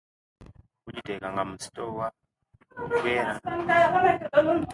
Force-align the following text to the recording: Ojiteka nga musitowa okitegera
Ojiteka 0.87 1.25
nga 1.31 1.43
musitowa 1.49 2.05
okitegera 2.83 3.31